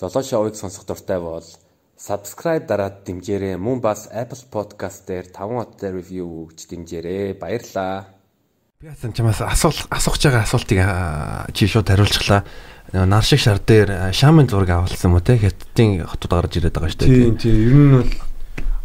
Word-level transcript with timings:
Золоо 0.00 0.24
шоуыг 0.24 0.56
сонсох 0.56 0.88
дуртай 0.88 1.20
бол 1.20 1.44
subscribe 2.00 2.64
дараад 2.64 3.04
дэмжээрэй. 3.04 3.60
Мөн 3.60 3.84
бас 3.84 4.08
Apple 4.08 4.48
Podcast 4.48 5.04
дээр 5.04 5.28
5 5.28 5.60
хоттой 5.60 5.92
review 5.92 6.48
өгч 6.48 6.72
дэмжээрэй. 6.72 7.36
Баярлалаа. 7.36 8.08
Би 8.80 8.88
хасан 8.88 9.12
чамаас 9.12 9.44
асуулах 9.44 9.92
асууж 9.92 10.24
байгаа 10.24 10.48
асуултыг 10.48 10.80
чи 11.52 11.68
шууд 11.68 11.92
хариулчихлаа. 11.92 12.48
Нар 12.96 13.20
шиг 13.28 13.44
шар 13.44 13.60
дээр 13.60 14.08
шамын 14.16 14.48
зураг 14.48 14.72
авалсан 14.72 15.12
мө 15.12 15.20
те 15.20 15.36
хятадын 15.36 16.08
хотод 16.08 16.32
гарч 16.32 16.56
ирээд 16.56 16.80
байгаа 16.80 16.92
шүү 16.96 17.00
дээ. 17.04 17.12
Тийм 17.20 17.36
тийм. 17.36 17.60
Ер 17.60 17.76
нь 17.76 17.92
бол 18.00 18.12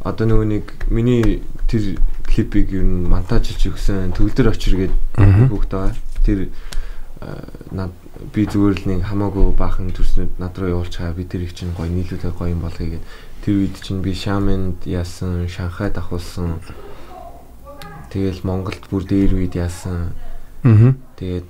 одоо 0.04 0.26
нөгөө 0.28 0.48
нэг 0.52 0.66
миний 0.92 1.40
тэр 1.72 1.96
клипийг 2.28 2.76
ер 2.76 2.84
нь 2.84 3.08
монтажлж 3.08 3.72
өгсөн 3.72 4.12
төгөлдөр 4.20 4.52
очир 4.52 4.84
гэдэг 4.84 5.48
хүүхд 5.48 5.72
байгаа. 5.80 5.96
Тэр 6.28 6.52
над 7.72 7.92
би 8.36 8.44
зүгээр 8.44 8.76
л 8.76 8.86
нэг 8.92 9.02
хамаагүй 9.08 9.56
баахан 9.56 9.92
төрснүүд 9.96 10.40
над 10.40 10.54
руу 10.60 10.84
явуулчихаа 10.84 11.16
би 11.16 11.24
тэрийг 11.24 11.56
чинь 11.56 11.72
гоё 11.72 11.88
нийлүүлээ 11.88 12.34
гоё 12.36 12.52
юм 12.52 12.62
болгоё 12.62 13.00
гэд 13.00 13.06
тэр 13.46 13.56
үед 13.62 13.76
чинь 13.80 14.02
би 14.02 14.12
Шамэнд 14.12 14.84
яасан, 14.90 15.48
Шанхайд 15.48 15.96
ахуулсан. 15.96 16.60
Тэгэл 18.12 18.42
Монголд 18.44 18.84
бүр 18.90 19.04
дээр 19.06 19.38
үед 19.38 19.56
яасан. 19.56 20.12
Аа. 20.66 20.98
Тэгээд 21.16 21.48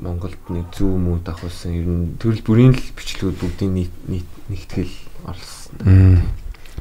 Монголд 0.00 0.38
нэг 0.48 0.72
зүү 0.72 0.96
мүүд 0.96 1.28
ахуулсан. 1.28 1.76
Ер 1.76 1.88
нь 1.88 2.16
төрөл 2.16 2.40
бүрийн 2.46 2.72
л 2.72 2.84
бичлэгүүд 2.96 3.36
бүгдийн 3.36 3.74
нийт 3.74 4.30
нэгтгэл 4.48 4.94
орлсон. 5.28 6.24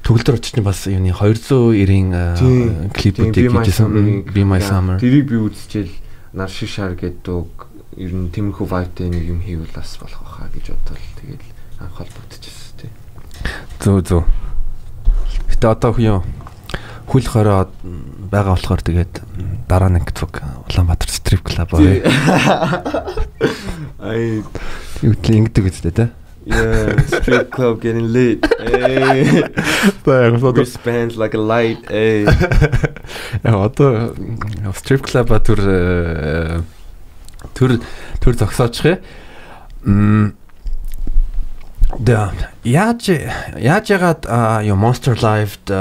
Төгөлдөр 0.06 0.40
очиж 0.40 0.62
бас 0.64 0.88
юуны 0.88 1.12
290-ийн 1.12 2.94
клипүүдийг 2.96 3.52
хийжсэн. 3.52 4.24
Be 4.32 4.48
My 4.48 4.64
Summer. 4.64 4.96
Тэрийг 5.02 5.28
би 5.28 5.42
үзчихэл 5.42 5.92
нар 6.34 6.48
шиг 6.48 6.70
шар 6.70 6.96
гэдэг 6.96 7.69
ер 8.00 8.12
нь 8.16 8.32
тиймэрхүү 8.32 8.64
vibe-тэй 8.64 9.12
нэг 9.12 9.24
юм 9.28 9.44
хийвэл 9.44 9.76
бас 9.76 10.00
болох 10.00 10.24
байхаа 10.24 10.48
гэж 10.56 10.72
бодвол 10.72 11.08
тэгээд 11.20 11.44
анх 11.84 11.96
холбогдчихсон 12.00 12.74
тий. 12.80 12.92
Зөө 13.84 14.00
зөө. 14.08 14.24
Гэтэ 15.52 15.68
одоо 15.68 15.92
юу 16.00 16.24
хүл 17.12 17.28
хороо 17.28 17.68
байгаа 18.32 18.56
болохоор 18.56 18.82
тэгээд 18.88 19.20
дараа 19.68 19.92
нэг 19.92 20.16
зүг 20.16 20.40
Улаанбаатар 20.72 21.12
стрип 21.12 21.44
клуб 21.44 21.76
аа. 21.76 23.04
Ай 24.00 24.48
юу 25.04 25.14
ингэдэг 25.20 25.68
үстэй 25.68 25.92
те. 25.92 26.08
Yeah, 26.50 26.96
strip 27.04 27.52
club 27.52 27.84
getting 27.84 28.10
lit. 28.16 28.48
Hey. 28.58 29.44
Wristbands 30.08 31.20
like 31.20 31.36
a 31.36 31.38
light. 31.38 31.84
Hey. 31.92 32.26
Яа 33.44 33.68
одоо 33.68 34.16
strip 34.72 35.04
club 35.04 35.36
төр 35.44 35.60
төр 37.54 37.80
төр 38.20 38.36
зогсоочих 38.36 39.00
юм. 39.86 40.36
Да 41.98 42.32
яаж 42.64 43.10
яаж 43.58 43.90
ягаад 43.90 44.28
юу 44.64 44.78
Monster 44.78 45.18
Live-д 45.18 45.74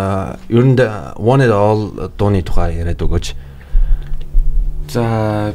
ер 0.48 0.64
нь 0.64 0.78
One 1.20 1.44
and 1.44 1.52
All 1.52 2.10
дууны 2.16 2.40
тухай 2.42 2.80
яриад 2.80 3.02
өгөөч. 3.02 3.36
За 4.88 5.52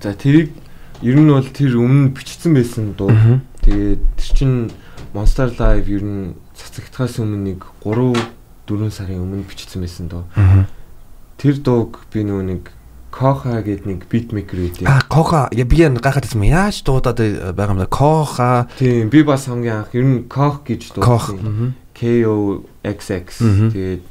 за 0.00 0.14
тэрийг 0.16 0.56
ер 1.02 1.16
нь 1.20 1.28
бол 1.28 1.44
тэр 1.44 1.76
өмнө 1.76 2.16
бичсэн 2.16 2.56
байсан 2.56 2.96
дуу. 2.96 3.12
Тэгээд 3.60 4.02
тэр 4.16 4.30
чин 4.32 4.70
Monster 5.12 5.52
Live 5.52 5.92
ер 5.92 6.02
нь 6.02 6.34
цацагтахаас 6.56 7.20
өмнө 7.20 7.52
нэг 7.52 7.68
3 7.84 8.16
4 8.64 8.90
сарын 8.90 9.28
өмнө 9.28 9.44
бичсэн 9.44 9.84
байсан 9.84 10.08
дуу. 10.08 10.24
Тэр 11.36 11.60
дууг 11.60 12.08
би 12.08 12.24
нөгөө 12.24 12.44
нэг 12.48 12.72
Коха 13.18 13.58
гэдэг 13.66 13.82
нэг 13.82 14.00
битмейкер 14.06 14.58
үү. 14.62 14.86
А 14.86 15.02
Коха 15.10 15.50
я 15.50 15.66
би 15.66 15.82
энэ 15.82 15.98
гайхаад 15.98 16.22
байсан 16.22 16.46
яаж 16.46 16.86
дуудаад 16.86 17.18
байгаа 17.50 17.74
юм 17.74 17.82
бэ? 17.82 17.90
Коха. 17.90 18.70
Тийм 18.78 19.10
би 19.10 19.26
бас 19.26 19.50
хамгийн 19.50 19.82
анх 19.82 19.90
ер 19.90 20.06
нь 20.06 20.30
Кох 20.30 20.62
гэж 20.62 20.94
дуудсан. 20.94 21.74
K 21.98 22.22
O 22.30 22.62
X 22.86 23.10
X. 23.10 23.42
Тэгээд 23.42 24.06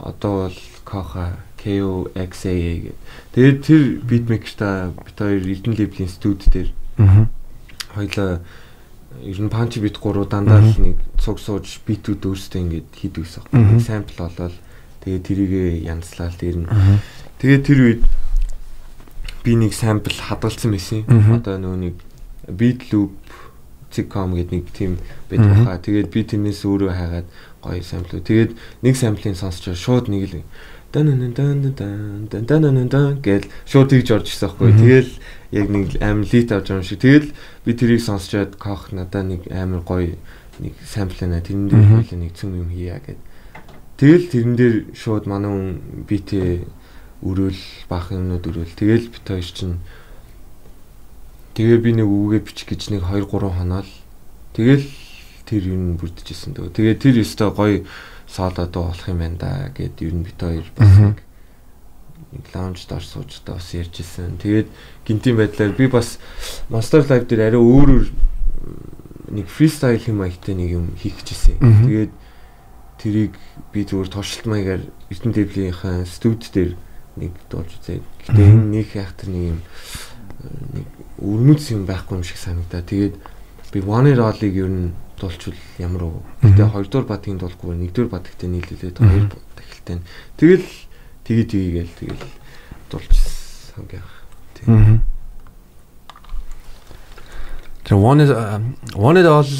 одоо 0.00 0.48
бол 0.48 0.58
Коха 0.88 1.44
K 1.60 1.84
O 1.84 2.08
X 2.16 2.48
A 2.48 2.56
гэдэг. 2.56 2.96
Тэгээд 3.36 3.58
тэр 3.68 3.82
битмейкерта 4.08 4.96
бит 4.96 5.18
хоёр 5.20 5.44
Эрдэнэ 5.44 5.76
лейблийн 5.76 6.08
студ 6.08 6.40
дээр. 6.48 6.72
Хоёлаа 7.92 8.40
ер 9.20 9.38
нь 9.44 9.52
панч 9.52 9.76
бит 9.76 10.00
гурав 10.00 10.32
дандаа 10.32 10.64
л 10.64 10.72
нэг 10.80 10.96
цуг 11.20 11.36
сууж 11.36 11.84
битүүд 11.84 12.24
өөрсдөө 12.24 12.60
ингээд 12.64 12.88
хийдэг 12.96 13.28
гэсэн. 13.28 13.76
Сампл 13.84 14.24
болоод 14.24 14.56
тэгээд 15.04 15.26
тэрийг 15.28 15.52
янзлал 15.84 16.32
дээр 16.32 16.64
нь. 16.64 16.68
Тэгээд 17.44 17.66
тэр 17.68 17.80
үед 17.84 18.02
би 19.48 19.56
нэг 19.56 19.72
сампл 19.72 20.12
хадгалсан 20.12 20.76
байсан. 20.76 21.08
Одоо 21.40 21.56
нөгөө 21.56 21.80
нэг 21.80 21.96
beat 22.52 22.92
loop 22.92 23.16
zcom 23.88 24.36
гэдэг 24.36 24.52
нэг 24.52 24.66
тийм 24.76 24.98
байдаг 25.32 25.64
хаа. 25.64 25.80
Тэгээд 25.80 26.12
би 26.12 26.20
тэрнээс 26.28 26.60
өөрөө 26.68 26.92
хайгаад 26.92 27.28
гоё 27.64 27.80
самплуу. 27.80 28.20
Тэгээд 28.20 28.52
нэг 28.84 28.94
самплыг 28.96 29.36
сонсчоо 29.40 29.72
шууд 29.72 30.12
нэг 30.12 30.28
л 30.28 30.44
дан 30.92 31.08
дан 31.08 31.32
дан 31.32 32.28
дан 32.28 32.44
дан 32.44 32.62
дан 32.62 32.88
дан 32.88 33.20
гэл 33.24 33.48
шууд 33.64 33.88
тэгж 33.88 34.08
орж 34.12 34.28
ирсэн 34.28 34.52
байхгүй. 34.52 34.72
Тэгэл 34.76 35.12
яг 35.56 35.66
нэг 35.72 35.86
амлит 36.04 36.52
авч 36.52 36.68
байгаа 36.68 36.80
юм 36.80 36.84
шиг. 36.84 37.00
Тэгэл 37.00 37.32
би 37.64 37.72
тэрийг 37.72 38.04
сонсчоод 38.04 38.60
кох 38.60 38.92
надаа 38.92 39.24
нэг 39.24 39.48
амар 39.48 39.80
гоё 39.80 40.20
нэг 40.60 40.76
самплын 40.84 41.32
аа 41.32 41.44
тэрэн 41.44 41.72
дээр 41.72 42.20
нэг 42.20 42.36
цөм 42.36 42.52
юм 42.52 42.68
хийя 42.68 43.00
гэд. 43.00 43.20
Тэгэл 43.96 44.28
тэрэн 44.28 44.54
дээр 44.56 44.76
шууд 44.92 45.24
манай 45.24 45.48
хүн 45.48 46.04
битээ 46.04 46.68
өрөөл 47.22 47.62
баах 47.88 48.12
юмнууд 48.14 48.44
өрөөл. 48.46 48.74
Тэгэл 48.78 49.10
бит 49.10 49.26
хоёр 49.26 49.48
чинь 49.48 49.78
тэгээ 51.58 51.78
би 51.82 51.90
нэг 51.98 52.06
үгээ 52.06 52.42
бичих 52.46 52.68
гэж 52.70 52.94
нэг 52.94 53.02
2 53.06 53.26
3 53.26 53.58
хоноол 53.58 53.90
тэгэл 54.54 54.86
тэр 55.48 55.62
юм 55.66 55.98
бүрдэжсэн 55.98 56.54
дөө. 56.54 56.70
Тэгээ 56.70 56.96
тэр 57.02 57.16
өстой 57.24 57.50
гоё 57.50 57.82
соло 58.30 58.66
дуу 58.70 58.92
болох 58.92 59.08
юм 59.08 59.18
байна 59.18 59.38
да 59.40 59.50
гэд 59.74 59.98
ер 60.04 60.14
нь 60.14 60.22
бит 60.22 60.38
хоёр 60.38 60.66
бас 60.76 60.94
нэг 60.94 61.18
нэг 62.30 62.44
лаунж 62.54 62.86
доор 62.86 63.02
сууж 63.02 63.42
та 63.42 63.58
бас 63.58 63.74
ярьжсэн. 63.74 64.38
Тэгээд 64.38 64.68
гинтийн 65.08 65.36
байдлаар 65.36 65.72
би 65.72 65.88
бас 65.88 66.20
Monster 66.68 67.02
Live 67.02 67.26
дээр 67.26 67.50
арай 67.50 67.62
өөр 67.62 68.06
нэг 69.32 69.46
фристайл 69.48 70.02
юм 70.06 70.22
аягтай 70.22 70.54
нэг 70.54 70.70
юм 70.72 70.86
хийх 70.96 71.20
гэжсэн 71.20 71.58
тэгээд 71.58 72.12
тэрийг 73.00 73.32
би 73.72 73.80
зүгээр 73.84 74.08
туршилт 74.08 74.46
маягаар 74.48 74.82
Эрдэнэ 75.12 75.34
дэвлийнхаа 75.36 76.04
студ 76.08 76.42
дээр 76.52 76.76
нэг 77.18 77.32
дуулж 77.50 77.70
үзээ. 77.82 78.00
Гэтэ 78.26 78.42
энэ 78.42 78.64
нэг 78.70 78.88
тэр 78.94 79.28
нэг 79.28 79.44
юм 79.52 79.60
нэг 80.74 80.86
өрмөц 81.18 81.62
юм 81.74 81.82
байхгүй 81.84 82.22
юм 82.22 82.24
шиг 82.24 82.38
санагдаа. 82.38 82.82
Тэгээд 82.86 83.14
би 83.74 83.80
One 83.82 84.14
Roll-ыг 84.14 84.54
ер 84.54 84.70
нь 84.70 84.94
дуулчвал 85.18 85.58
ямар 85.78 86.02
уу. 86.06 86.22
Гэтэ 86.42 86.70
хоёрдугаар 86.70 87.10
бадгийн 87.10 87.38
дуулгүй 87.42 87.74
нэгдүгээр 87.74 88.12
бадагтай 88.14 88.48
нийлүүлээд 88.48 88.96
хоёр 89.02 89.26
дахилтай. 89.58 89.98
Тэгэл 90.38 90.66
тгий 91.26 91.44
тгийгээл 91.44 91.92
тэгэл 91.98 92.24
дуулчихсан 92.90 93.84
гэх. 93.90 94.08
Тийм. 94.54 95.02
Тэр 97.82 97.98
One 97.98 98.24
One 98.94 99.20
Roll 99.26 99.50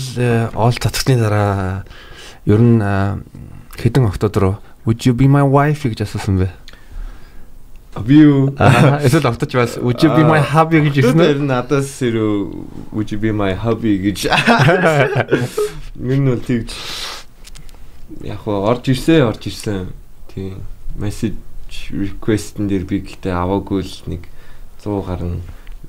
all 0.55 0.77
цацгны 0.79 1.19
дараа 1.19 1.85
ер 2.47 2.61
нь 2.63 2.81
хэдэн 3.77 4.07
октодор 4.07 4.63
Would 4.89 5.05
you 5.05 5.13
be 5.13 5.29
my 5.29 5.45
wife 5.45 5.85
гэж 5.85 6.07
асуусан 6.07 6.39
бэ? 6.41 6.49
Би 8.07 8.23
юу? 8.23 8.55
Эсвэл 8.57 9.29
авточ 9.29 9.55
бас 9.55 9.77
would 9.77 10.03
you 10.03 10.11
be 10.15 10.23
my 10.25 10.43
hobby 10.43 10.83
гэж 10.85 10.95
ирсэн 11.03 11.19
үү? 11.19 11.27
Тэр 11.27 11.41
надаас 11.43 11.89
хэрэг 11.99 12.93
would 12.93 13.11
you 13.11 13.19
be 13.19 13.33
my 13.33 13.55
hobby 13.55 13.99
гэж. 13.99 14.29
Мэн 15.99 16.29
нь 16.29 16.41
тэгж 16.43 16.71
яг 18.23 18.47
орж 18.47 18.89
ирсэн, 18.89 19.27
орж 19.27 19.47
ирсэн. 19.47 19.93
Тийм. 20.35 20.63
Message 20.99 21.39
request-н 21.93 22.69
дээр 22.69 22.85
би 22.89 23.05
гэхдээ 23.05 23.33
аваагүй 23.33 23.85
л 23.85 23.97
нэг 24.09 24.23
100 24.83 25.07
гаруй 25.07 25.39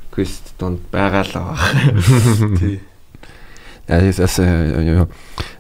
request 0.10 0.54
донд 0.60 0.84
байгаа 0.92 1.24
л 1.24 1.34
байгаа. 1.34 1.58
Тийм. 2.60 2.80
Яас 3.90 4.38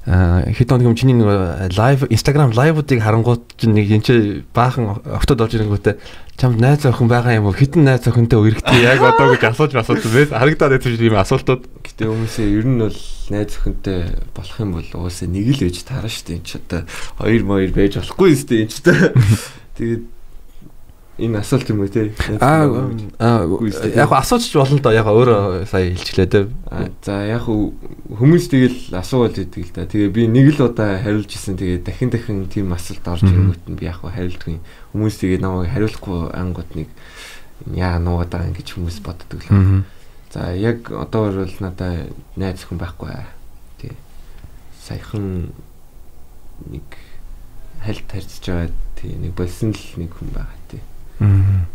хэд 0.06 0.69
хоног 0.69 0.85
юм 0.85 0.95
чиний 0.95 1.13
нэг 1.13 1.73
лайв 1.77 2.03
Instagram 2.09 2.53
лайвуудыг 2.53 3.01
харангууд 3.01 3.41
чинь 3.57 3.73
нэг 3.73 3.89
энэ 3.89 4.44
баахан 4.53 5.01
октод 5.06 5.41
орж 5.41 5.57
ирэнгүүтээ 5.57 5.97
чамд 6.39 6.62
найз 6.63 6.88
охин 6.88 7.12
байгаа 7.12 7.36
юм 7.36 7.51
уу? 7.51 7.53
Хитэн 7.53 7.83
найз 7.83 8.07
охинтой 8.07 8.39
үргэлжтэй 8.39 8.80
яг 8.88 9.03
одоо 9.03 9.36
гэж 9.36 9.44
асууж 9.51 9.75
асуусан 9.75 10.12
байх. 10.15 10.31
Харагдаад 10.31 10.80
байсан 10.80 10.95
юм 10.95 11.19
асуултууд. 11.19 11.63
Гэтэ 11.83 12.07
хүмүүсээ 12.07 12.47
ер 12.56 12.63
нь 12.63 12.80
бол 12.80 13.00
найз 13.27 13.51
охинтой 13.59 14.00
болох 14.31 14.57
юм 14.63 14.71
бол 14.80 14.89
уусаа 15.03 15.27
нэг 15.27 15.51
л 15.51 15.68
ээж 15.68 15.83
таарна 15.83 16.07
шүү 16.07 16.24
дээ. 16.31 16.38
Энд 16.39 16.47
ч 16.47 16.51
одоо 16.56 16.81
хоёр 17.19 17.44
моёр 17.44 17.71
байж 17.75 18.00
болохгүй 18.00 18.27
юм 18.31 18.39
шүү 18.39 18.47
дээ. 18.47 18.63
Энд 18.63 18.71
ч 18.71 18.77
тэгээд 19.75 20.03
энэ 21.19 21.39
асуулт 21.44 21.68
юм 21.69 21.83
уу 21.83 21.92
те? 21.92 22.10
Аа 22.39 23.45
яг 23.94 24.12
асуучих 24.16 24.56
болно 24.56 24.80
доо. 24.80 24.95
Яг 24.95 25.07
өөрөө 25.12 25.68
сая 25.68 25.92
хэлчихлээ 25.92 26.30
те. 26.31 26.48
За 27.04 27.27
яг 27.27 27.45
хүмүүс 27.45 28.48
тэгэл 28.48 28.95
асуувал 28.95 29.36
идэг 29.36 29.69
л 29.69 29.74
да. 29.75 29.86
Тэгээ 29.86 30.10
би 30.16 30.27
нэг 30.31 30.56
л 30.56 30.71
удаа 30.71 30.98
хариулж 31.04 31.36
исэн 31.36 31.60
тэгээ 31.60 31.83
дахин 31.83 32.10
дахин 32.10 32.48
тийм 32.48 32.71
асуулт 32.71 33.06
орж 33.06 33.27
ирэнгүүт 33.27 33.68
нь 33.68 33.77
би 33.77 33.86
яг 33.86 34.01
хариулдгүй 34.01 34.57
хүмүүс 34.95 35.16
тэгээ 35.19 35.44
намайг 35.44 35.69
хариулахгүй 35.75 36.31
ангууд 36.33 36.71
нэг 36.74 36.89
яа 37.75 38.00
байгаа 38.00 38.50
ингэж 38.50 38.80
хүмүүс 38.80 39.04
боддог 39.04 39.44
л 39.44 39.83
За 40.31 40.54
яг 40.54 40.92
одоо 40.92 41.31
бол 41.33 41.56
надаа 41.60 42.06
найз 42.38 42.62
хүн 42.62 42.77
байхгүй. 42.77 43.18
Тий. 43.81 43.98
Саяхан 44.77 45.50
нэг 46.69 46.86
хальт 47.81 48.06
харьцаж 48.06 48.45
байгаа. 48.45 48.69
Тий 49.01 49.18
нэг 49.18 49.33
болсон 49.33 49.74
л 49.74 49.86
нэг 49.98 50.13
хүн 50.13 50.30
байгаа. 50.30 50.54
Тий. 50.69 50.81
Аа. 51.19 51.66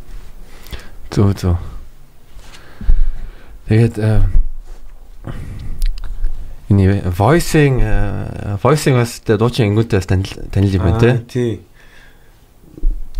Зөө 1.12 1.34
зөө. 1.38 1.56
Тэгээд 3.68 3.96
энэ 6.72 7.12
voicing 7.12 7.80
voicing 8.60 8.96
бас 8.96 9.20
дуучин 9.24 9.72
ингүүтэй 9.72 10.00
бас 10.00 10.08
танил 10.08 10.74
юм 10.74 10.84
байна 10.84 11.00
тий. 11.00 11.20
Тий. 11.28 11.52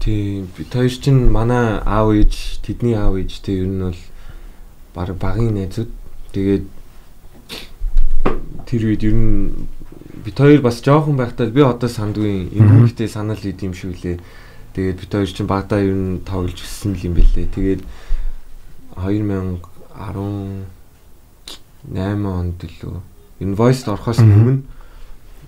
Тий 0.01 0.45
бид 0.57 0.73
хоёр 0.73 0.91
чинь 0.91 1.29
манай 1.33 1.81
аав 1.81 2.13
ээж 2.13 2.61
тэдний 2.65 2.97
аав 2.97 3.17
ээж 3.21 3.41
тий 3.45 3.61
ер 3.63 3.69
нь 3.69 3.85
бол 3.85 4.01
баг 4.97 5.17
багын 5.17 5.55
найзууд. 5.55 5.93
Тэгээд 6.33 6.65
тэр 8.69 8.83
үед 8.91 9.03
ер 9.05 9.15
нь 9.17 9.69
бид 10.25 10.37
хоёр 10.37 10.61
бас 10.65 10.81
жоохон 10.81 11.17
байхдаа 11.17 11.49
би 11.53 11.61
одоо 11.61 11.89
сандгүй 11.89 12.49
эмгэгтэй 12.53 13.09
санал 13.09 13.41
ид 13.41 13.61
юм 13.61 13.77
шүү 13.77 13.93
лээ. 14.03 14.19
Тэгээд 14.75 14.99
бид 15.07 15.13
хоёр 15.15 15.31
чинь 15.31 15.47
багада 15.47 15.79
ер 15.79 15.95
нь 15.95 16.19
тоглож 16.27 16.59
өссөн 16.59 16.99
юм 16.99 17.15
бэлээ. 17.15 17.47
Тэгээд 17.55 17.83
2018 18.99 19.63
онд 22.27 22.59
лөө 22.59 22.99
энэ 23.39 23.55
voice 23.55 23.87
орохоос 23.87 24.19
өмнө 24.19 24.67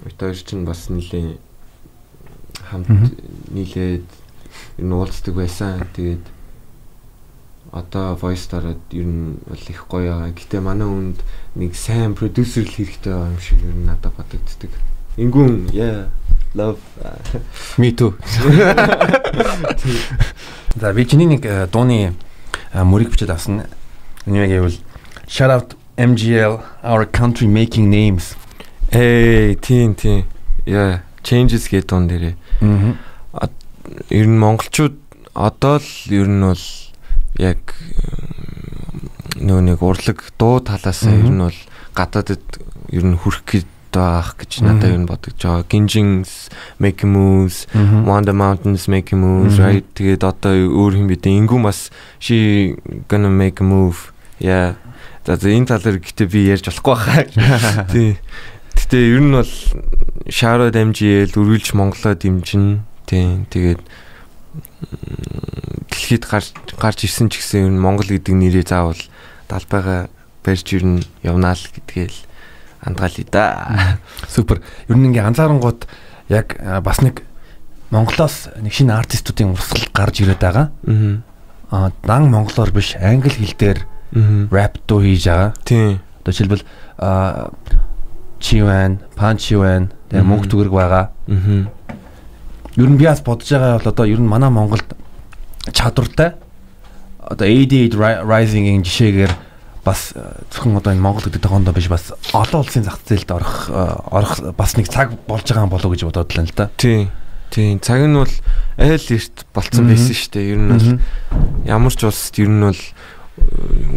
бид 0.06 0.18
хоёр 0.22 0.38
чинь 0.38 0.62
бас 0.62 0.86
нэлийн 0.86 1.42
хамт 2.70 3.18
нийлээд 3.50 4.06
ер 4.78 4.86
нь 4.86 4.94
уулздаг 4.94 5.34
байсан. 5.34 5.82
Тэгээд 5.90 6.22
одоо 7.74 8.14
voice 8.14 8.46
дараад 8.46 8.78
ер 8.94 9.10
нь 9.10 9.42
бол 9.42 9.58
их 9.58 9.90
гоё 9.90 10.22
аа. 10.22 10.30
Гэтэ 10.30 10.62
манай 10.62 10.86
хүнд 10.86 11.18
нэг 11.58 11.74
сайн 11.74 12.14
продюсер 12.14 12.62
л 12.62 12.70
хэрэгтэй 12.78 13.10
юм 13.10 13.42
шиг 13.42 13.58
ер 13.58 13.74
нь 13.74 13.90
надад 13.90 14.14
бодогддаг. 14.14 14.70
Ингүүн 15.18 15.74
yeah 15.74 16.06
love 16.56 16.80
me 17.78 17.92
too. 17.92 18.16
За 20.76 20.92
би 20.92 21.04
чиний 21.06 21.26
нэг 21.26 21.44
э, 21.44 21.66
дууны 21.68 22.16
э, 22.72 22.84
мөрийг 22.84 23.12
бичээд 23.12 23.30
авсан. 23.30 23.68
Энэ 24.26 24.48
яг 24.48 24.50
гэвэл 24.50 24.78
shout 25.28 25.50
out 25.52 25.76
MGL 25.96 26.60
our 26.82 27.04
country 27.04 27.46
making 27.48 27.88
names. 27.88 28.36
Эй, 28.92 29.54
тийм 29.56 29.94
тийм. 29.94 30.24
Yeah, 30.64 31.00
changes 31.22 31.68
гэдэг 31.68 31.88
дуун 31.88 32.08
дээрээ. 32.08 32.34
Аа. 33.32 33.48
Ер 34.10 34.26
нь 34.26 34.38
монголчууд 34.40 34.96
одоо 35.36 35.78
л 35.78 35.90
ер 36.08 36.28
нь 36.28 36.40
бол 36.40 36.64
яг 37.36 37.76
нөө 39.36 39.60
нэг 39.60 39.80
урлаг 39.84 40.24
дуу 40.40 40.60
талаас 40.64 41.04
нь 41.04 41.12
ер 41.12 41.28
нь 41.28 41.40
бол 41.44 41.60
гадаадд 41.92 42.60
ер 42.92 43.04
нь 43.04 43.16
хүрх 43.20 43.44
гээд 43.44 43.68
байх 43.96 44.36
гэж 44.36 44.60
надад 44.60 44.92
нь 44.92 45.08
бодож 45.08 45.34
байгаа. 45.40 45.64
Ginjins 45.64 46.52
make 46.78 47.02
moves, 47.08 47.64
Wonder 47.74 48.36
Mountains 48.36 48.84
make 48.86 49.16
moves, 49.16 49.56
right? 49.56 49.84
Тэгээд 49.96 50.22
одоо 50.22 50.52
өөр 50.52 51.00
юм 51.00 51.06
бид 51.08 51.24
ингүү 51.24 51.60
бас 51.64 51.88
she 52.20 52.76
gonna 53.08 53.32
make 53.32 53.58
a 53.60 53.66
move. 53.66 54.12
Yeah. 54.38 54.76
За 55.24 55.40
энэ 55.40 55.72
талаар 55.72 55.98
гэтээ 55.98 56.28
би 56.28 56.46
ярьж 56.52 56.68
болохгүй 56.68 56.94
байхаа. 56.94 57.88
Тий. 57.92 58.20
Гэтэ 58.76 58.98
ер 59.16 59.22
нь 59.24 59.34
бол 59.34 59.52
Shadow 60.28 60.70
MGL 60.70 61.32
үргэлж 61.34 61.74
Монголоо 61.74 62.14
дэмжин. 62.14 62.84
Тий. 63.08 63.42
Тэгээд 63.50 63.82
дэлхийд 65.90 66.24
гарч 66.30 66.54
гарч 66.78 66.98
ирсэн 67.04 67.28
ч 67.32 67.42
гэсэн 67.42 67.66
ер 67.66 67.72
нь 67.74 67.82
Монгол 67.82 68.06
гэдэг 68.06 68.34
нэрээ 68.34 68.64
заавал 68.70 69.00
далбайгаа 69.50 70.06
барьж 70.46 70.66
ирнэ 70.78 71.02
явнаа 71.26 71.58
л 71.58 71.64
гэдгээл 71.74 72.18
андгаалъя 72.82 73.26
да. 73.30 73.98
Супер. 74.28 74.62
Ер 74.88 74.96
нь 74.96 75.06
ингээ 75.08 75.24
анзаарангууд 75.24 75.86
яг 76.28 76.56
бас 76.82 77.00
нэг 77.00 77.22
Монголоос 77.90 78.50
нэг 78.58 78.72
шинэ 78.72 78.92
артистуудын 78.98 79.54
урсгал 79.54 79.86
гарч 79.94 80.20
ирээд 80.22 80.42
байгаа. 80.42 80.70
Аа 81.70 81.90
дан 82.02 82.30
монголоор 82.30 82.70
биш 82.74 82.96
англи 82.98 83.30
хэл 83.30 83.54
дээр 83.58 83.78
рэп 84.50 84.74
дуу 84.86 85.00
хийж 85.06 85.26
байгаа. 85.26 85.54
Тийм. 85.64 86.00
Одоо 86.22 86.32
жишээлбэл 86.32 86.64
чи 88.40 88.60
байна, 88.62 88.98
панчи 89.14 89.56
байна, 89.56 89.88
тэгээ 90.10 90.26
мөнгө 90.26 90.50
төгрөг 90.50 90.74
байгаа. 90.74 91.10
Аа. 91.30 91.70
Ер 92.76 92.90
нь 92.90 92.98
би 92.98 93.06
бас 93.06 93.22
бодож 93.22 93.48
байгаа 93.48 93.78
бол 93.78 93.92
одоо 93.94 94.06
ер 94.06 94.20
нь 94.20 94.28
манай 94.28 94.50
Монголд 94.50 94.84
чадвартай 95.72 96.34
одоо 97.22 97.46
AD 97.46 97.72
Rising-ийн 98.22 98.82
жишээгээр 98.84 99.32
бас 99.86 100.10
зөвхөн 100.50 100.82
одоо 100.82 100.90
энэ 100.92 101.04
Монгол 101.06 101.22
гэдэг 101.22 101.46
тохиолдолд 101.46 101.78
биш 101.78 101.86
бас 101.86 102.10
олон 102.34 102.66
улсын 102.66 102.82
зах 102.82 102.98
зээлд 103.06 103.30
орох 103.30 103.70
орох 103.70 104.34
бас 104.58 104.74
нэг 104.74 104.90
цаг 104.90 105.14
болж 105.30 105.46
байгаа 105.46 105.70
болов 105.70 105.86
уу 105.86 105.94
гэж 105.94 106.02
бодоод 106.10 106.34
байна 106.34 106.50
л 106.50 106.58
да. 106.58 106.66
Тийм. 106.74 107.14
Тийм. 107.54 107.78
Цаг 107.78 108.02
нь 108.02 108.18
бол 108.18 108.34
айл 108.76 109.06
эрт 109.06 109.46
болцсон 109.54 109.86
байсан 109.86 110.14
шүү 110.18 110.30
дээ. 110.34 110.50
Ер 110.50 110.58
нь 110.58 110.70
бол 110.74 110.88
ямар 111.70 111.94
ч 111.94 112.02
улсад 112.02 112.34
ер 112.42 112.50
нь 112.50 112.66
бол 112.66 112.82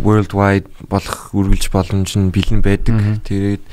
world 0.05 0.31
wide 0.37 0.69
болох 0.85 1.33
үргэлж 1.33 1.73
боломж 1.73 2.13
нь 2.13 2.29
бэлэн 2.29 2.61
байдаг. 2.61 3.25
Тэгээд 3.25 3.63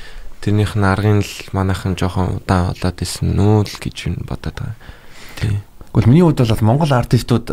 тэрнийх 0.41 0.73
нь 0.73 0.89
аргын 0.89 1.21
л 1.21 1.35
манайхан 1.53 2.01
жоохон 2.01 2.41
удаан 2.41 2.73
болоод 2.73 2.99
исэн 3.05 3.37
нүү 3.37 3.69
л 3.69 3.77
гэж 3.77 4.17
бодоод 4.25 4.57
байгаа. 4.57 4.77
Тийм. 5.37 5.61
Гэхдээ 5.93 6.09
миний 6.09 6.25
хувьд 6.25 6.41
бол 6.41 6.65
Монгол 6.65 6.93
артистууд 6.97 7.53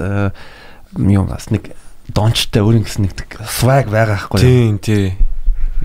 юм 0.96 1.28
бас 1.28 1.52
нэг 1.52 1.76
дончтой 2.12 2.62
өөрийн 2.64 2.84
гэсэн 2.84 3.08
нэг 3.08 3.16
swag 3.48 3.88
байгаа 3.88 4.28
байхгүй 4.28 4.42
юу? 4.42 4.44
Тийм, 4.44 4.76
тий. 4.84 5.16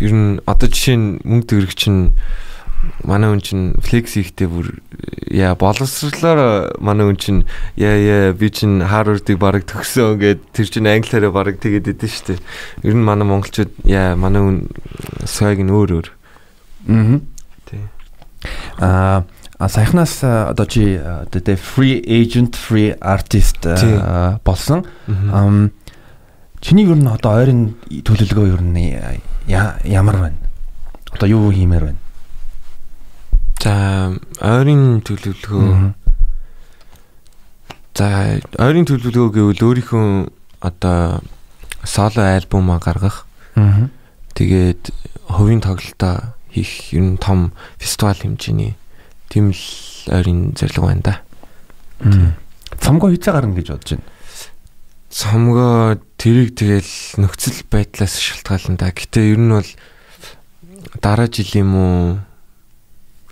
Ер 0.02 0.12
нь 0.12 0.42
одоо 0.46 0.66
жишээ 0.66 0.96
нь 0.98 1.08
мөнгө 1.22 1.46
төгрөг 1.46 1.74
чинь 1.78 2.14
манай 3.02 3.30
хүн 3.30 3.42
чинь 3.42 3.64
флекс 3.82 4.14
хийхдээ 4.14 4.48
бүр 4.50 4.78
яа 5.30 5.54
боловсрлоор 5.58 6.78
манай 6.78 7.06
хүн 7.06 7.18
чинь 7.18 7.40
яа 7.78 7.94
яа 7.94 8.32
би 8.34 8.50
чинь 8.50 8.82
Harvard-ыг 8.82 9.38
бараг 9.38 9.66
төгсөн 9.66 10.18
гэд 10.18 10.40
тэр 10.54 10.66
чинь 10.70 10.90
англиараа 10.90 11.34
бараг 11.34 11.58
тэгээд 11.62 11.94
идэв 11.94 12.10
штэ. 12.10 12.38
Ер 12.86 12.94
нь 12.94 13.02
манай 13.02 13.26
монголчууд 13.26 13.74
яа 13.86 14.14
манай 14.14 14.42
хүн 14.42 14.58
swag 15.26 15.62
нь 15.62 15.74
өөр 15.74 15.90
өөр. 16.02 16.08
Аа. 16.90 17.18
Тий. 17.66 17.82
Аа 18.78 19.26
А 19.58 19.68
саяхнаас 19.68 20.22
одоо 20.22 20.66
чи 20.66 20.94
одоо 20.94 21.56
free 21.56 21.98
agent, 22.06 22.54
free 22.54 22.94
artist 23.02 23.66
болсон. 24.44 24.86
Чиний 26.60 26.86
ер 26.86 26.98
нь 26.98 27.06
одоо 27.06 27.38
ойрын 27.38 27.74
төлөвлөгөө 27.88 28.46
ер 28.52 28.62
нь 28.62 29.20
ямар 29.84 30.16
байна? 30.16 30.38
Одоо 31.14 31.28
юу 31.28 31.52
хиймээр 31.52 31.84
байна? 31.92 32.02
За 33.62 34.12
ойрын 34.40 35.00
төлөвлөгөө 35.02 35.94
За 37.98 38.38
ойрын 38.62 38.86
төлөвлөгөө 38.86 39.34
гэвэл 39.34 39.64
өөрийнхөө 39.66 40.30
одоо 40.62 41.18
соло 41.82 42.22
альбомаа 42.22 42.78
гаргах. 42.78 43.26
Тэгээд 44.38 44.94
хувийн 45.26 45.58
тоглолтоо 45.58 46.38
хийх 46.54 46.94
ер 46.94 47.02
нь 47.02 47.18
том 47.18 47.50
фестивал 47.82 48.14
хэмжээний 48.14 48.78
тийм 49.26 49.50
л 49.50 49.62
ойрын 50.14 50.54
зорилго 50.54 50.86
байна 50.86 51.02
да. 51.02 51.14
Цомгоо 52.78 53.10
хизээ 53.10 53.34
гарна 53.34 53.58
гэж 53.58 53.66
бодож 53.74 53.90
байна. 53.98 54.06
Цомгоо 55.08 55.96
тэрийг 56.20 56.52
тэгэл 56.52 56.92
нөхцөл 57.16 57.64
байдлаас 57.72 58.20
шалтгаална 58.20 58.76
да. 58.76 58.92
Гэтэ 58.92 59.32
ер 59.32 59.40
нь 59.40 59.52
бол 59.52 59.70
дараа 61.00 61.28
жил 61.32 61.48
юм 61.56 61.72
уу 61.74 62.00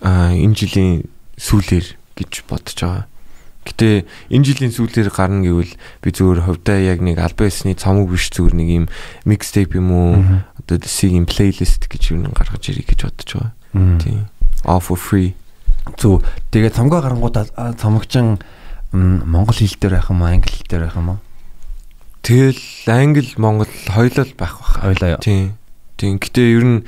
а 0.01 0.33
энэ 0.33 0.57
жилийн 0.57 1.05
сүүлээр 1.37 1.87
гэж 2.17 2.33
бодож 2.49 2.79
байгаа. 2.81 3.05
Гэтэ 3.67 4.07
энэ 4.31 4.47
жилийн 4.47 4.73
сүүлээр 4.73 5.11
гарна 5.11 5.43
гэвэл 5.43 5.75
би 5.75 6.09
зүгээр 6.15 6.47
хувьдаа 6.47 6.79
яг 6.81 7.03
нэг 7.03 7.19
альбасны 7.19 7.75
цомог 7.75 8.09
биш 8.09 8.31
зүгээр 8.31 8.55
нэг 8.55 8.69
юм 8.71 8.87
микстейп 9.27 9.75
юм 9.77 9.89
уу 9.91 10.11
одоо 10.63 10.79
юм 10.81 11.27
плейлист 11.27 11.91
гэж 11.91 12.15
юу 12.15 12.31
гаргаж 12.31 12.63
ирэх 12.71 12.87
гэж 12.87 13.01
бодож 13.05 13.31
байгаа. 13.35 13.53
Тийм. 14.01 14.31
All 14.65 14.81
for 14.81 14.97
free. 14.97 15.35
Зүг. 15.99 16.23
Тэгээд 16.55 16.79
цомгоо 16.79 17.03
гарангуудаа 17.03 17.75
цомогчин 17.75 18.39
монгол 18.95 19.59
хэл 19.59 19.77
дээр 19.77 19.99
байх 19.99 20.11
юм 20.15 20.23
уу, 20.23 20.31
англи 20.31 20.51
хэл 20.51 20.71
дээр 20.71 20.85
байх 20.87 20.97
юм 20.97 21.09
уу? 21.11 21.19
Тэгэл 22.27 22.59
англи, 22.91 23.31
монгол 23.39 23.71
хоёулаа 23.87 24.27
байх 24.35 24.59
бах. 24.59 24.83
Хоёулаа 24.83 25.15
юу? 25.15 25.23
Тийм. 25.23 25.55
Тийм. 25.95 26.19
Гэтэ 26.19 26.43
ер 26.59 26.67
нь 26.67 26.83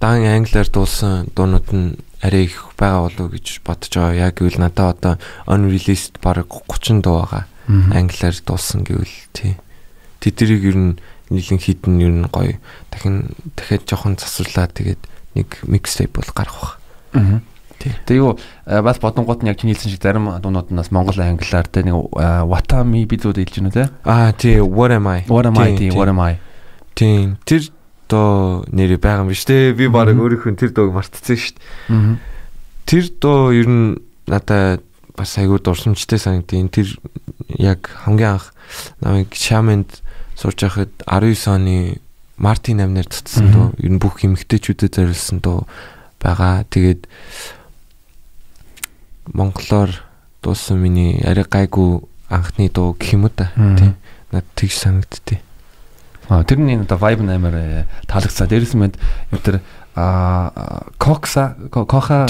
дан 0.00 0.24
англиар 0.24 0.64
дуулсан 0.64 1.28
дуунууд 1.36 1.68
нь 1.76 2.00
арай 2.24 2.48
их 2.48 2.72
байгаа 2.72 3.04
болов 3.04 3.20
уу 3.20 3.36
гэж 3.36 3.60
бодож 3.68 3.92
байгаа. 3.92 4.32
Яг 4.32 4.40
гэвэл 4.40 4.56
надад 4.64 4.96
одоо 4.96 5.14
unreleased 5.44 6.16
бараг 6.24 6.48
30 6.48 7.04
дуу 7.04 7.20
байгаа. 7.20 7.44
Англиар 7.68 8.32
дуулсан 8.40 8.80
гэвэл 8.88 9.12
тий. 9.36 9.60
Тэднийг 10.24 10.64
ер 10.64 10.76
нь 10.80 10.96
нийлэн 11.28 11.60
хитэн 11.60 12.00
ер 12.00 12.24
нь 12.24 12.32
гоё. 12.32 12.56
Дахин 12.88 13.36
дахиад 13.60 13.84
жоохон 13.84 14.16
засварлаа 14.16 14.72
тэгээд 14.72 15.04
нэг 15.36 15.68
mixtape 15.68 16.16
бол 16.16 16.32
гарах 16.32 16.56
бах. 16.56 16.74
Аа. 17.12 17.44
Тэгээ 17.78 18.18
юу 18.18 18.38
бас 18.66 18.98
бодонгууд 18.98 19.46
нь 19.46 19.50
яг 19.50 19.62
чиний 19.62 19.74
хэлсэн 19.78 19.92
шиг 19.94 20.02
зарим 20.02 20.26
дуунууд 20.42 20.74
нь 20.74 20.78
бас 20.78 20.90
монгол 20.90 21.18
англиар 21.18 21.66
те 21.70 21.86
нэг 21.86 21.94
Watami 22.14 23.06
би 23.06 23.16
зүуд 23.16 23.38
хэлж 23.38 23.54
байна 23.62 23.70
те. 23.70 23.84
Аа 24.02 24.32
тий 24.34 24.58
what 24.58 24.90
am 24.90 25.06
I? 25.06 25.22
What 25.30 25.46
am 25.46 25.58
I 25.58 25.78
тий 25.78 25.90
what 25.94 26.10
am 26.10 26.18
I? 26.18 26.42
Тийм. 26.98 27.38
Тэр 27.46 27.70
доо 28.08 28.64
нэрээ 28.66 28.98
байгаа 28.98 29.22
юм 29.22 29.30
биш 29.30 29.46
те. 29.46 29.72
Би 29.72 29.86
баг 29.86 30.10
өөрийнхөө 30.10 30.58
тэр 30.58 30.74
дууг 30.74 30.96
мартцсан 30.96 31.38
шүү 31.38 31.54
дээ. 31.54 32.18
Тэр 32.88 33.04
дуу 33.22 33.54
ер 33.54 33.68
нь 33.68 34.02
надад 34.26 34.82
бас 35.14 35.38
айгүй 35.38 35.62
дурсамжтай 35.62 36.18
санагдیں۔ 36.18 36.72
Тэр 36.72 36.98
яг 37.54 37.86
хамгийн 38.02 38.40
анх 38.40 38.50
намайг 38.98 39.30
Шамэнд 39.30 40.02
сурч 40.34 40.66
байхад 40.66 40.90
19 41.06 41.46
оны 41.54 41.76
Мартин 42.38 42.80
амнаар 42.80 43.06
цуцсан 43.06 43.50
дуу. 43.52 43.66
Ер 43.78 43.92
нь 43.92 44.02
бүх 44.02 44.22
эмгтээчүүдэд 44.24 44.94
зориулсан 44.94 45.38
дуу 45.42 45.66
байгаа. 46.22 46.64
Тэгээд 46.70 47.06
монголоор 49.32 49.90
дуусан 50.42 50.78
миний 50.78 51.20
арай 51.24 51.44
гайгүй 51.44 52.00
анхны 52.28 52.68
дуу 52.68 52.94
гэх 52.94 53.12
юм 53.14 53.24
уу 53.24 53.32
та. 53.34 53.50
Тийм. 53.56 53.96
Над 54.32 54.44
тэгж 54.54 54.74
санагдтыг. 54.76 55.40
Аа 56.28 56.44
тэр 56.44 56.60
нь 56.60 56.76
одоо 56.76 56.98
vibe 57.00 57.24
амар 57.24 57.54
э, 57.56 57.84
таалагдсаа. 58.06 58.46
Дээрээс 58.46 58.76
мэд 58.76 59.00
юу 59.32 59.40
тэр 59.40 59.60
а 59.96 60.84
кокса 60.98 61.56
коха 61.72 62.28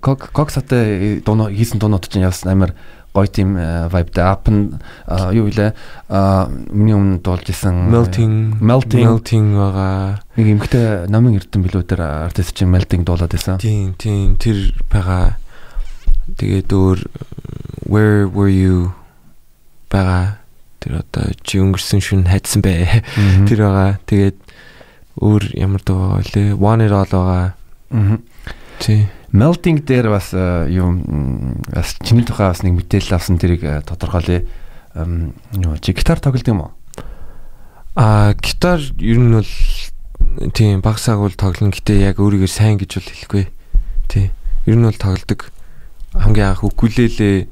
коксатай 0.00 1.20
дуу 1.24 1.48
хийсэн 1.48 1.80
дуунууд 1.80 2.06
чинь 2.06 2.22
явсан 2.22 2.52
амар 2.52 2.74
гоё 3.14 3.26
тийм 3.26 3.56
vibe 3.90 4.12
да 4.14 4.36
up 4.36 4.46
юу 5.32 5.50
вэ? 5.50 5.74
Миний 6.70 6.94
өмнө 6.94 7.18
дуулж 7.24 7.50
исэн 7.50 7.90
melting. 7.90 8.60
Melting. 8.60 9.02
Melting 9.02 9.46
байгаа. 9.58 10.22
Нэг 10.36 10.46
эмгтэй 10.54 11.08
намын 11.10 11.40
эрдэн 11.40 11.64
билүү 11.64 11.82
тэр 11.82 12.04
артист 12.30 12.54
чинь 12.54 12.70
melting 12.70 13.02
дуулаад 13.02 13.34
байсан 13.34 13.58
тийм 13.58 13.98
тийм 13.98 14.36
тэр 14.38 14.70
байгаа 14.86 15.40
тэгээд 16.38 16.68
өөр 16.70 16.98
where 17.90 18.28
were 18.28 18.50
you? 18.50 18.94
байгаа. 19.90 20.38
Тэр 20.80 21.02
одоо 21.02 21.28
чи 21.44 21.60
өнгөрсөн 21.60 22.00
шүн 22.00 22.24
хайдсан 22.30 22.62
бэ 22.64 23.04
тэр 23.50 23.66
байгаа. 23.66 23.98
Тэгээд 24.06 24.38
өөр 25.20 25.42
ямар 25.58 25.82
дуу 25.84 26.16
вэ? 26.22 26.54
One 26.56 26.86
it 26.86 26.94
all 26.94 27.10
байгаа. 27.10 27.52
Тий. 28.80 29.10
Melting 29.34 29.84
дээр 29.84 30.08
бас 30.08 30.32
юу 30.32 30.94
бас 31.68 31.98
чиний 32.00 32.24
тухай 32.24 32.48
бас 32.48 32.62
нэг 32.64 32.80
мэдээлэл 32.80 33.18
авсан 33.18 33.36
тэрийг 33.36 33.66
тодорхойлъё. 33.84 34.46
Юу 34.96 35.76
чи 35.82 35.92
гитар 35.92 36.22
тоглодог 36.22 36.48
юм 36.48 36.64
уу? 36.64 36.72
А 37.94 38.32
гитар 38.38 38.80
ер 38.80 39.18
нь 39.20 39.34
бол 39.36 39.52
тийм 40.54 40.80
багсааг 40.80 41.20
бол 41.20 41.36
тоглоно. 41.36 41.74
Гэтээ 41.74 42.08
яг 42.08 42.22
өөрийгөө 42.22 42.48
сайн 42.48 42.80
гэж 42.80 42.96
бол 42.96 43.10
хэлэхгүй. 43.10 43.44
Тий. 44.08 44.32
Ер 44.64 44.76
нь 44.80 44.86
бол 44.86 44.96
тоглодог 44.96 45.52
хамгийн 46.14 46.54
анх 46.54 46.64
укулеле 46.64 47.48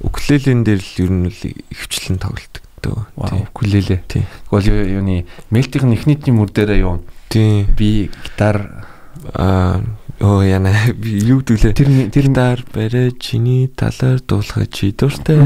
Укулелен 0.00 0.64
дээр 0.64 0.80
л 0.80 0.92
ер 1.00 1.10
нь 1.10 1.28
л 1.32 1.40
ихвчлэн 1.72 2.20
тоглолдог. 2.20 2.62
Тийм. 2.84 3.48
Укулеле. 3.48 4.04
Тийм. 4.04 4.28
Тэгвэл 4.44 5.00
юуны 5.00 5.24
мелтийн 5.48 5.92
эхнийний 5.96 6.36
мөр 6.36 6.52
дээрээ 6.52 6.84
юу? 6.84 7.00
Тийм. 7.32 7.64
Би 7.72 8.12
гитар 8.12 8.84
аа 9.32 9.80
оо 10.20 10.44
яна 10.44 10.72
би 11.00 11.16
юу 11.24 11.40
дүүлээ. 11.40 11.72
Тэр 11.72 12.12
тэр 12.12 12.28
гитар 12.28 12.60
барай 12.76 13.16
чиний 13.16 13.72
талаар 13.72 14.20
дуулахад 14.20 14.68
чи 14.68 14.92
дуртай. 14.92 15.40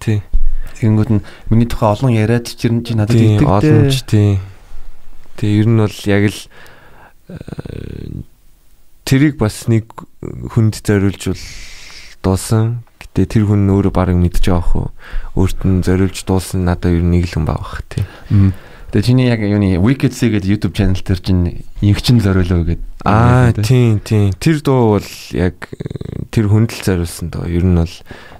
Тийм. 0.00 0.24
Тэгэнгүүт 0.80 1.10
нь 1.12 1.24
миний 1.52 1.68
тухай 1.68 1.92
олон 1.92 2.16
яриад 2.16 2.48
чирэн 2.48 2.80
чи 2.88 2.96
надад 2.96 3.20
итгэдэг. 3.20 3.44
Олон 3.44 3.92
ч 3.92 4.00
тийм. 4.08 4.40
Тэгээ 5.36 5.60
ер 5.60 5.68
нь 5.68 5.80
бол 5.84 5.98
яг 6.08 6.24
л 6.32 6.40
тэрийг 9.04 9.36
бас 9.36 9.68
нэг 9.68 9.84
хүнд 10.48 10.80
зориулж 10.80 11.36
бол 11.36 11.44
дуусан 12.22 12.86
Гэтэ 13.12 13.28
тэр 13.28 13.44
хүн 13.44 13.68
өөрөө 13.68 13.92
баг 13.92 14.16
мэдж 14.16 14.48
байгаа 14.48 14.64
хөө. 14.72 14.86
Өөрт 15.36 15.60
нь 15.68 15.84
зориулж 15.84 16.24
дуулсан 16.24 16.64
надад 16.64 16.96
ер 16.96 17.04
нь 17.04 17.12
нэг 17.12 17.28
л 17.28 17.34
хүн 17.36 17.44
байгаа 17.44 17.84
тий. 17.84 18.08
Тэгээ 18.88 19.04
чиний 19.04 19.28
яг 19.28 19.44
юуны 19.44 19.76
Wicked 19.76 20.16
Sea 20.16 20.32
гэдэг 20.32 20.48
YouTube 20.48 20.72
channel 20.72 20.96
дээр 20.96 21.20
чинь 21.20 21.66
ингчин 21.84 22.24
зориулоо 22.24 22.64
гэдэг. 22.64 22.88
Аа 23.04 23.52
тийм 23.52 24.00
тийм. 24.00 24.32
Тэр 24.40 24.64
дуу 24.64 24.96
бол 24.96 25.10
яг 25.36 25.68
тэр 26.32 26.48
хүндэл 26.48 27.04
зориулсан 27.04 27.28
доо. 27.28 27.44
Ер 27.44 27.68
нь 27.68 27.76
бол 27.76 27.96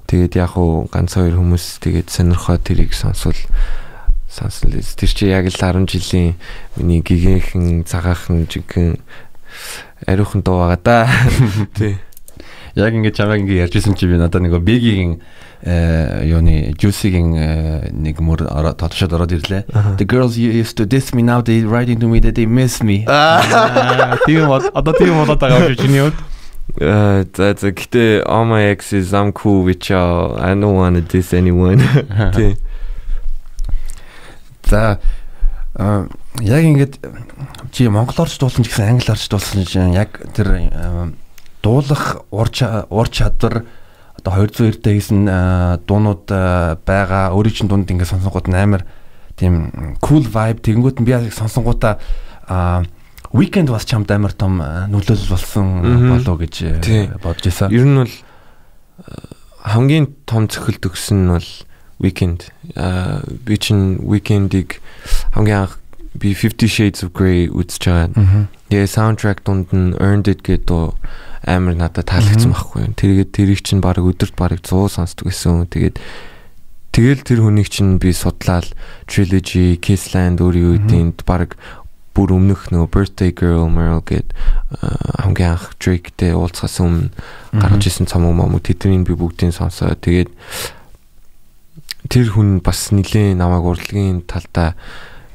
тэгээд 0.08 0.40
яг 0.40 0.56
уу 0.56 0.88
ганц 0.88 1.20
хоёр 1.20 1.36
хүмүүс 1.36 1.84
тэгээд 1.84 2.08
сонирхоо 2.08 2.56
тэрийг 2.56 2.96
сонсвол 2.96 3.36
сонсон 4.32 4.72
л 4.72 4.80
тэр 4.96 5.10
чи 5.12 5.28
яг 5.28 5.52
л 5.52 5.56
10 5.56 5.84
жилийн 5.84 6.40
миний 6.80 7.04
гигийнхэн 7.04 7.84
цагаахан 7.84 8.48
жинхэнэ 8.48 8.96
ариухан 10.08 10.40
дуу 10.40 10.64
байгаа 10.64 10.80
да. 10.80 10.96
Тий 11.76 12.00
яг 12.74 12.92
ингээд 12.94 13.16
чамайг 13.16 13.44
ингээд 13.44 13.68
ярьжсэн 13.68 13.94
чи 13.94 14.06
би 14.08 14.16
надад 14.16 14.42
нэг 14.42 14.56
бигийн 14.64 15.20
э 15.62 16.26
юуны 16.26 16.74
juicy-гийн 16.74 17.92
нэг 17.92 18.18
мөр 18.18 18.48
тодшод 18.74 19.12
ороод 19.12 19.32
ирлээ. 19.32 19.68
The 20.00 20.06
girls 20.08 20.36
used 20.36 20.76
to 20.80 20.86
diss 20.86 21.14
me 21.14 21.22
now 21.22 21.40
they 21.40 21.62
writing 21.62 22.00
to 22.00 22.08
me 22.08 22.18
that 22.20 22.34
they 22.34 22.46
miss 22.46 22.82
me. 22.82 23.06
Тийм 24.26 24.50
одоо 24.50 24.92
тийм 24.96 25.20
болоод 25.20 25.38
байгаа 25.38 25.70
юм 25.70 25.76
чинь 25.76 25.94
юу? 25.94 26.10
That's 26.78 27.62
a 27.62 27.70
гэтээ 27.70 28.24
all 28.26 28.44
my 28.48 28.64
exes 28.72 29.12
I'm 29.12 29.32
cool 29.32 29.62
with 29.62 29.86
y'all. 29.90 30.34
I 30.40 30.54
don't 30.56 30.74
want 30.74 30.96
to 30.96 31.02
diss 31.02 31.32
anyone. 31.32 31.78
Тий. 32.36 32.56
За 34.64 34.98
яг 35.78 36.62
ингээд 36.64 36.98
чи 37.72 37.88
монголоорч 37.88 38.36
дуулсан 38.40 38.64
ч 38.64 38.72
гэсэн 38.72 38.98
англиарч 38.98 39.28
дуулсан 39.28 39.64
чинь 39.64 39.94
яг 39.94 40.16
тэр 40.32 40.72
дуулах 41.62 42.22
ур 42.30 42.48
ур 42.90 43.08
чадвар 43.08 43.64
одоо 44.18 44.32
202 44.46 44.82
дэх 44.82 44.94
хийсэн 44.98 45.20
дуунууд 45.86 46.26
байгаа 46.86 47.32
өөрийн 47.34 47.54
чинь 47.54 47.70
дунд 47.70 47.90
ингээд 47.90 48.12
сонсонгууд 48.12 48.50
амар 48.54 48.84
тийм 49.36 49.96
cool 50.02 50.26
vibe 50.26 50.62
тэгэнгүүт 50.62 51.00
нь 51.00 51.06
би 51.06 51.14
яг 51.14 51.32
сонсонгуудаа 51.32 51.98
weekend 53.32 53.72
бас 53.72 53.86
чамд 53.88 54.10
амар 54.10 54.32
том 54.36 54.60
нөлөөлөл 54.60 55.32
болсон 55.32 55.66
болоо 56.12 56.36
гэж 56.36 56.54
бодож 57.22 57.44
байсан. 57.48 57.72
Ер 57.72 57.86
нь 57.86 57.98
бол 57.98 58.14
хамгийн 59.64 60.06
том 60.26 60.46
цохилт 60.48 60.84
өгсөн 60.86 61.26
нь 61.26 61.32
бол 61.32 61.50
weekend. 62.02 62.50
Би 63.46 63.56
чинь 63.56 64.02
weekend-ийг 64.04 64.82
хамгийн 65.32 65.64
анх 65.66 65.78
би 66.18 66.34
50 66.34 66.68
Shades 66.68 67.00
of 67.02 67.16
Grey 67.16 67.48
үзэж 67.48 67.82
байгаа. 67.88 68.46
Тэгээ 68.68 68.90
soundtrack 68.90 69.40
дунд 69.46 69.72
нь 69.72 69.96
Earned 69.96 70.28
It 70.28 70.44
гэдэг 70.44 70.92
амар 71.46 71.74
надад 71.74 72.06
таалагдсан 72.06 72.54
байхгүй 72.54 72.78
юу. 72.86 72.94
Тэгээд 72.94 73.30
тэрийг 73.34 73.60
чинь 73.66 73.82
баг 73.82 73.98
өдөрт 73.98 74.34
баг 74.38 74.62
100 74.62 74.94
сонсдог 74.94 75.26
гэсэн. 75.30 75.66
Тэгээд 75.66 75.98
тэгэл 76.94 77.22
тэр 77.26 77.40
хүнийг 77.42 77.68
чинь 77.70 77.98
би 77.98 78.14
судлаад 78.14 78.70
trilogy, 79.10 79.80
Kissland 79.82 80.38
өөрийн 80.38 80.86
үеинд 80.86 81.26
баг 81.26 81.58
бүр 82.12 82.36
өмнөх 82.36 82.68
нөгөө 82.68 82.92
Birthday 82.92 83.32
Girl 83.32 83.72
Merle 83.72 84.04
гэд 84.04 84.36
хамгийн 85.24 85.56
анх 85.56 85.72
Drake-тэй 85.80 86.36
уулзахаас 86.36 86.76
өмнө 86.84 87.08
гарч 87.56 87.88
исэн 87.88 88.04
цомог 88.04 88.36
мом 88.36 88.60
тэднийг 88.60 89.08
би 89.08 89.16
бүгдийг 89.16 89.56
сонсоо. 89.56 89.96
Тэгээд 89.96 90.28
тэр 92.12 92.28
хүн 92.28 92.60
бас 92.60 92.92
нилээн 92.92 93.40
намайг 93.40 93.64
урлагийн 93.64 94.28
талдаа 94.28 94.76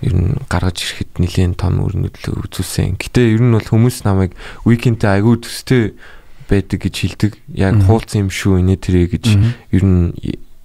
ер 0.01 0.13
нь 0.13 0.37
гаргаж 0.45 0.77
ирэхэд 0.77 1.11
нэлээд 1.17 1.57
том 1.57 1.81
өрнөдлөө 1.81 2.45
үзүүлсэн. 2.45 3.01
Гэтэ 3.01 3.33
ер 3.33 3.41
нь 3.41 3.53
бол 3.53 3.65
хүмүүс 3.65 4.05
намайг 4.05 4.37
уикендээ 4.65 5.21
айгүй 5.21 5.41
төстэй 5.41 5.97
байдаг 6.45 6.79
гэж 6.85 6.95
хэлдэг. 7.01 7.31
Яг 7.57 7.81
хуулцсан 7.85 8.27
юм 8.27 8.31
шүү 8.31 8.61
инээ 8.61 8.77
тэрэ 8.77 9.01
гэж 9.09 9.25
ер 9.73 9.83
нь 9.83 10.13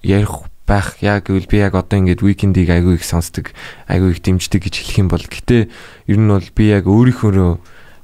ярих 0.04 0.52
байх. 0.68 1.00
Яг 1.00 1.32
гэвэл 1.32 1.48
би 1.48 1.58
яг 1.64 1.74
одоо 1.74 1.96
ингээд 1.98 2.20
уикендийг 2.20 2.68
айгүй 2.70 3.00
их 3.00 3.04
сонсдог, 3.08 3.56
айгүй 3.88 4.12
их 4.12 4.20
дэмждэг 4.20 4.68
гэж 4.68 4.74
хэлэх 4.84 4.98
юм 5.00 5.08
бол 5.08 5.24
гэтэ 5.24 5.72
ер 6.12 6.18
нь 6.20 6.28
бол 6.28 6.48
би 6.52 6.64
яг 6.68 6.84
өөрийнхөө 6.84 7.58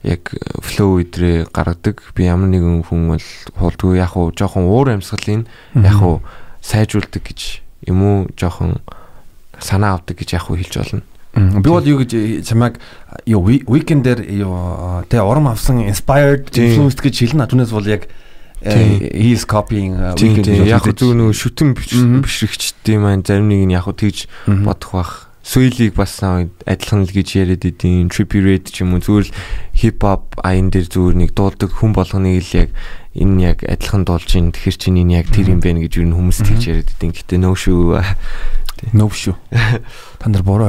яг 0.09 0.33
флоу 0.63 1.03
өдрөө 1.03 1.51
гаргадаг. 1.53 2.03
Би 2.15 2.25
ямар 2.25 2.49
нэгэн 2.49 2.87
хүн 2.87 3.19
бол 3.19 3.27
хуулдгүй 3.59 3.99
яг 3.99 4.17
уу 4.17 4.33
жоохон 4.33 4.71
уур 4.71 4.95
амьсгалын 4.95 5.47
яг 5.75 5.99
уу 6.03 6.23
сайжруулдаг 6.63 7.23
гэж 7.23 7.63
юм 7.91 7.99
уу 8.03 8.19
жоохон 8.39 8.79
санаа 9.59 9.99
авдаг 9.99 10.19
гэж 10.19 10.39
яг 10.39 10.51
уу 10.51 10.59
хэлж 10.59 10.75
болно. 10.79 11.03
Би 11.39 11.69
бол 11.71 11.85
юу 11.87 12.03
гэж 12.03 12.45
чамайг 12.47 12.79
юу 13.27 13.47
weekend-ээр 13.47 14.21
юу 14.43 15.05
тэ 15.09 15.23
урам 15.23 15.49
авсан 15.49 15.85
inspired 15.87 16.51
influenced 16.53 17.01
гэж 17.01 17.15
хэлнэ. 17.23 17.47
Түүнээс 17.47 17.73
бол 17.73 17.87
яг 17.87 18.11
he 18.63 19.33
is 19.33 19.47
copying 19.47 19.95
weekend 20.19 20.67
яг 20.67 20.83
зөв 20.91 21.15
нөгөө 21.15 21.35
шүтэн 21.37 21.75
бишрэгчдийн 21.79 23.03
маань 23.03 23.23
зарим 23.23 23.49
нэг 23.49 23.71
нь 23.71 23.75
яг 23.75 23.87
тэгж 23.87 24.27
бодох 24.47 24.93
бах. 24.93 25.13
Суйлыг 25.49 25.97
бас 25.97 26.21
адилхан 26.21 27.09
л 27.09 27.15
гэж 27.15 27.29
яриад 27.41 27.65
идэв. 27.65 28.13
Trippy 28.13 28.45
Red 28.45 28.69
ч 28.69 28.85
юм 28.85 28.93
уу 28.93 29.01
зүгээр 29.01 29.33
л 29.33 29.37
хип 29.73 30.05
хоп 30.05 30.37
аян 30.45 30.69
дээр 30.69 30.93
зүгээр 30.93 31.17
нэг 31.25 31.31
дуулдаг 31.33 31.73
хүн 31.73 31.97
болгоныг 31.97 32.45
л 32.45 32.69
яг 32.69 32.71
энэ 33.17 33.57
яг 33.57 33.59
адилхан 33.65 34.05
дуулж 34.05 34.29
ийн 34.37 34.53
тэгэхэр 34.53 34.77
чинь 34.77 35.01
энэ 35.01 35.25
яг 35.25 35.33
тэр 35.33 35.57
юм 35.57 35.65
байна 35.65 35.81
гэж 35.81 36.05
юу 36.05 36.13
хүмүүс 36.13 36.45
тэгж 36.45 36.63
яриад 36.69 36.93
идэв. 37.01 37.17
Гэтэ 37.17 37.41
нөө 37.41 37.57
шүү. 37.65 37.97
Нөө 38.93 39.09
шүү. 39.09 39.35
Та 40.21 40.29
нар 40.29 40.45
буруу 40.45 40.69